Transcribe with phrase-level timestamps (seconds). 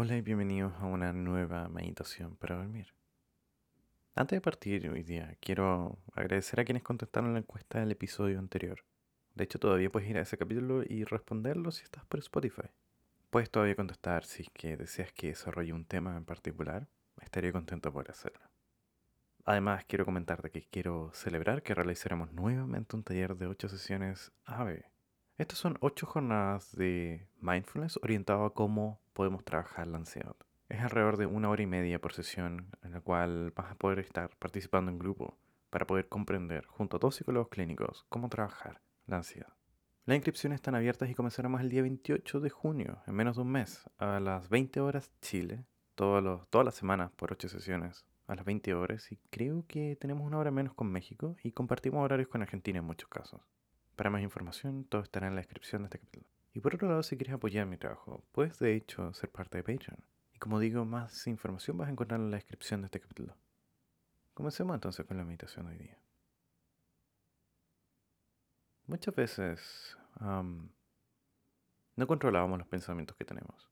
[0.00, 2.94] Hola y bienvenidos a una nueva meditación para dormir.
[4.14, 8.84] Antes de partir hoy día, quiero agradecer a quienes contestaron la encuesta del episodio anterior.
[9.34, 12.68] De hecho, todavía puedes ir a ese capítulo y responderlo si estás por Spotify.
[13.30, 16.86] Puedes todavía contestar si es que deseas que desarrolle un tema en particular.
[17.20, 18.46] Estaría contento por hacerlo.
[19.46, 24.92] Además, quiero comentarte que quiero celebrar que realizaremos nuevamente un taller de 8 sesiones AVE.
[25.38, 30.36] Estas son 8 jornadas de mindfulness orientado a cómo podemos trabajar la ansiedad.
[30.68, 33.98] Es alrededor de una hora y media por sesión en la cual vas a poder
[33.98, 35.36] estar participando en grupo
[35.70, 39.52] para poder comprender junto a dos psicólogos clínicos cómo trabajar la ansiedad.
[40.04, 43.50] Las inscripciones están abiertas y comenzaremos el día 28 de junio, en menos de un
[43.50, 45.64] mes, a las 20 horas Chile,
[45.96, 50.38] todas las semanas por 8 sesiones, a las 20 horas, y creo que tenemos una
[50.38, 53.40] hora menos con México y compartimos horarios con Argentina en muchos casos.
[53.96, 56.27] Para más información, todo estará en la descripción de este capítulo.
[56.58, 59.62] Y por otro lado, si quieres apoyar mi trabajo, puedes de hecho ser parte de
[59.62, 60.02] Patreon.
[60.34, 63.36] Y como digo, más información vas a encontrar en la descripción de este capítulo.
[64.34, 65.96] Comencemos entonces con la meditación de hoy día.
[68.88, 73.70] Muchas veces no controlábamos los pensamientos que tenemos.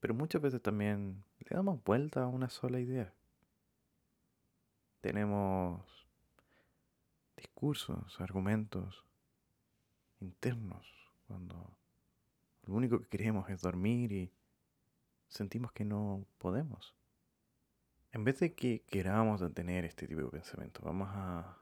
[0.00, 3.12] Pero muchas veces también le damos vuelta a una sola idea.
[5.02, 5.84] Tenemos
[7.36, 9.04] discursos, argumentos
[10.18, 10.97] internos,
[11.28, 11.76] cuando
[12.64, 14.32] lo único que queremos es dormir y
[15.28, 16.96] sentimos que no podemos.
[18.10, 21.58] En vez de que queramos detener este tipo de pensamientos, vamos a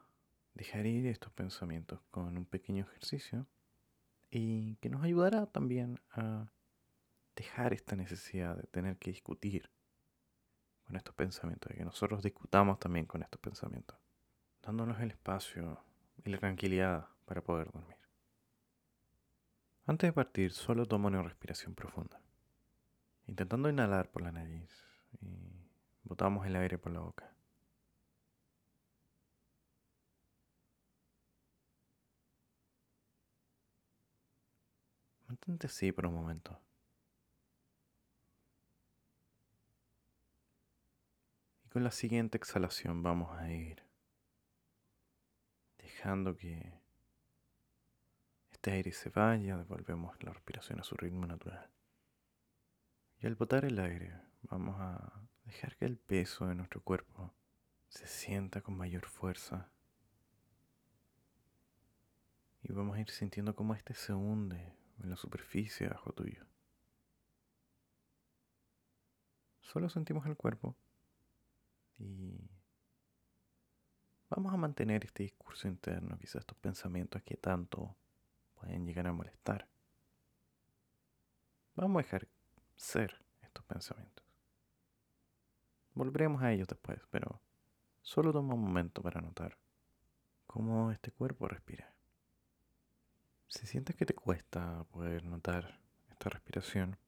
[0.54, 3.46] dejar ir estos pensamientos con un pequeño ejercicio
[4.30, 6.50] y que nos ayudará también a
[7.34, 9.70] dejar esta necesidad de tener que discutir
[10.84, 13.98] con estos pensamientos, de que nosotros discutamos también con estos pensamientos,
[14.62, 15.82] dándonos el espacio
[16.24, 18.05] y la tranquilidad para poder dormir.
[19.88, 22.20] Antes de partir, solo toma una respiración profunda,
[23.26, 24.68] intentando inhalar por la nariz
[25.20, 25.70] y
[26.02, 27.32] botamos el aire por la boca.
[35.28, 36.58] Mantente así por un momento.
[41.64, 43.84] Y con la siguiente exhalación vamos a ir
[45.78, 46.85] dejando que
[48.66, 51.70] este aire se vaya, devolvemos la respiración a su ritmo natural.
[53.20, 57.32] Y al botar el aire, vamos a dejar que el peso de nuestro cuerpo
[57.86, 59.70] se sienta con mayor fuerza.
[62.64, 66.44] Y vamos a ir sintiendo cómo este se hunde en la superficie bajo tuyo.
[69.60, 70.74] Solo sentimos el cuerpo
[71.98, 72.50] y
[74.28, 77.96] vamos a mantener este discurso interno, quizás estos pensamientos que tanto
[78.66, 79.68] pueden llegar a molestar.
[81.76, 82.28] Vamos a dejar
[82.74, 84.24] ser estos pensamientos.
[85.94, 87.40] Volveremos a ellos después, pero
[88.02, 89.56] solo toma un momento para notar
[90.48, 91.94] cómo este cuerpo respira.
[93.46, 95.78] Si sientes que te cuesta poder notar
[96.10, 96.98] esta respiración,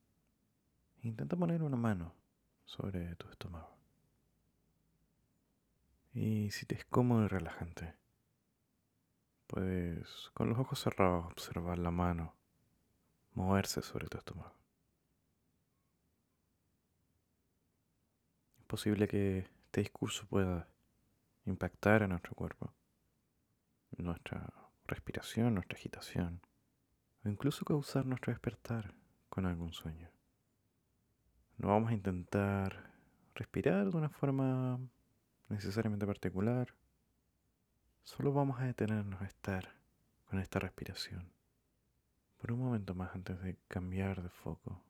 [1.02, 2.14] intenta poner una mano
[2.64, 3.76] sobre tu estómago.
[6.12, 7.96] Y si te es cómodo y relajante,
[9.48, 12.34] puedes con los ojos cerrados observar la mano
[13.32, 14.54] moverse sobre tu estómago.
[18.58, 20.68] Es posible que este discurso pueda
[21.46, 22.72] impactar a nuestro cuerpo,
[23.96, 24.52] nuestra
[24.86, 26.42] respiración, nuestra agitación,
[27.24, 28.94] o incluso causar nuestro despertar
[29.28, 30.10] con algún sueño.
[31.56, 32.92] No vamos a intentar
[33.34, 34.78] respirar de una forma
[35.48, 36.74] necesariamente particular,
[38.08, 39.74] solo vamos a detenernos a estar
[40.30, 41.30] con esta respiración.
[42.38, 44.80] Por un momento más antes de cambiar de foco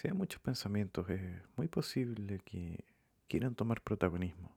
[0.00, 2.86] Si hay muchos pensamientos, es muy posible que
[3.28, 4.56] quieran tomar protagonismo.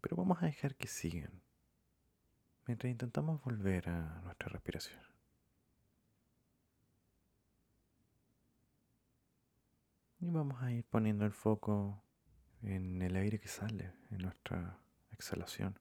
[0.00, 1.42] Pero vamos a dejar que sigan
[2.68, 5.02] mientras intentamos volver a nuestra respiración.
[10.20, 12.00] Y vamos a ir poniendo el foco
[12.62, 14.78] en el aire que sale, en nuestra
[15.10, 15.80] exhalación.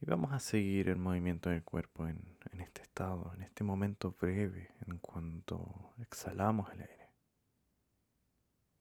[0.00, 4.16] Y vamos a seguir el movimiento del cuerpo en, en, este estado, en este momento
[4.18, 7.01] breve, en cuanto exhalamos el aire.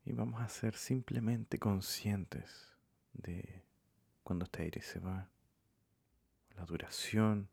[0.03, 2.74] Y vamos a ser simplemente conscientes
[3.13, 3.63] de
[4.24, 5.30] cuando este aire se va,
[6.56, 7.50] la duración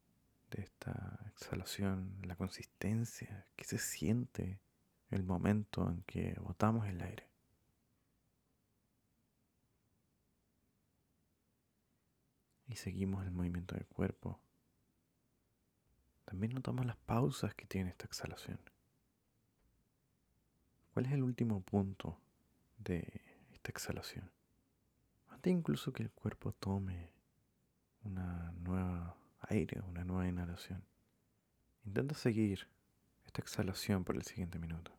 [0.50, 4.60] de esta exhalación, la consistencia que se siente
[5.10, 7.28] el momento en que botamos el aire.
[12.66, 14.38] Y seguimos el movimiento del cuerpo.
[16.24, 18.60] También notamos las pausas que tiene esta exhalación.
[20.92, 22.18] ¿Cuál es el último punto
[22.78, 23.22] de
[23.52, 24.30] esta exhalación?
[25.28, 27.12] Antes incluso que el cuerpo tome
[28.02, 30.84] una nueva aire, una nueva inhalación.
[31.84, 32.68] Intenta seguir
[33.24, 34.97] esta exhalación por el siguiente minuto.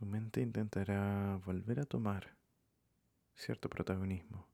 [0.00, 2.34] Tu mente intentará volver a tomar
[3.34, 4.48] cierto protagonismo,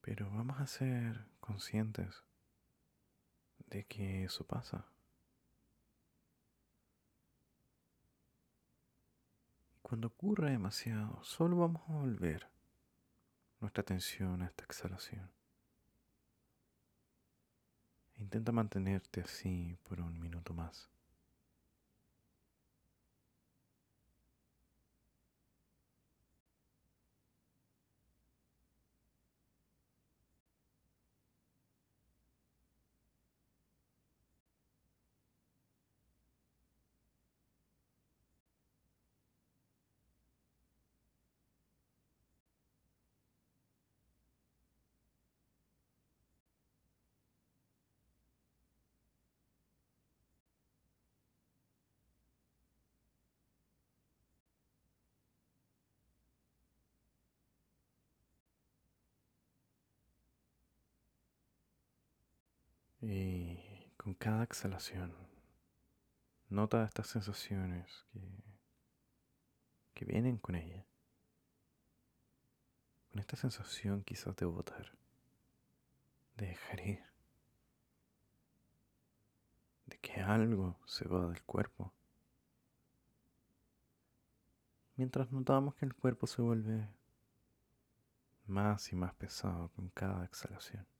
[0.00, 2.24] pero vamos a ser conscientes
[3.68, 4.84] de que eso pasa.
[9.76, 12.48] Y cuando ocurra demasiado, solo vamos a volver
[13.60, 15.30] nuestra atención a esta exhalación.
[18.16, 20.93] Intenta mantenerte así por un minuto más.
[63.06, 63.58] Y
[63.98, 65.14] con cada exhalación,
[66.48, 68.42] nota estas sensaciones que,
[69.92, 70.86] que vienen con ella.
[73.10, 74.96] Con esta sensación quizás de votar,
[76.38, 77.04] de dejar ir,
[79.84, 81.92] de que algo se va del cuerpo.
[84.96, 86.88] Mientras notamos que el cuerpo se vuelve
[88.46, 90.93] más y más pesado con cada exhalación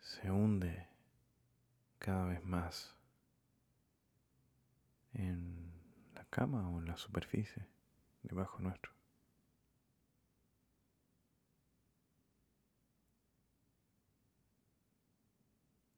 [0.00, 0.88] se hunde
[1.98, 2.94] cada vez más
[5.12, 5.72] en
[6.14, 7.66] la cama o en la superficie
[8.22, 8.92] debajo nuestro.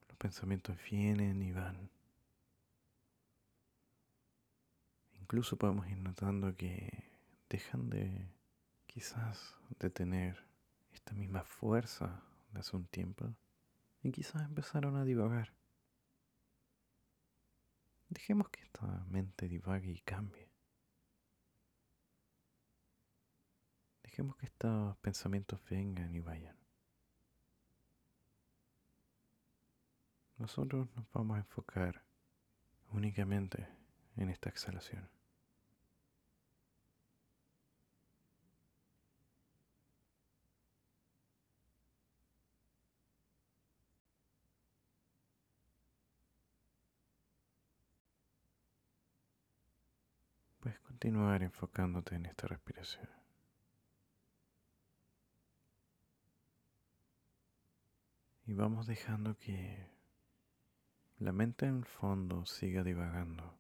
[0.08, 1.90] Los pensamientos vienen y van.
[5.20, 7.04] Incluso podemos ir notando que
[7.48, 8.28] dejan de
[8.86, 10.44] quizás de tener
[10.92, 12.22] esta misma fuerza
[12.52, 13.34] de hace un tiempo
[14.02, 15.52] y quizás empezaron a divagar.
[18.08, 20.50] Dejemos que esta mente divague y cambie.
[24.02, 26.56] Dejemos que estos pensamientos vengan y vayan.
[30.36, 32.04] Nosotros nos vamos a enfocar
[32.90, 33.68] únicamente
[34.16, 35.08] en esta exhalación.
[50.62, 53.08] Puedes continuar enfocándote en esta respiración.
[58.46, 59.84] Y vamos dejando que
[61.18, 63.52] la mente en el fondo siga divagando.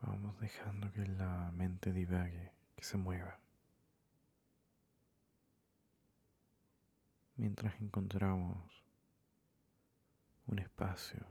[0.00, 3.43] Vamos dejando que la mente divague, que se mueva.
[7.36, 8.84] Mientras encontramos
[10.46, 11.26] un espacio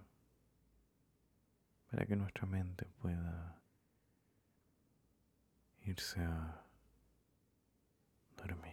[1.90, 3.62] para que nuestra mente pueda
[5.82, 6.66] irse a
[8.38, 8.73] dormir.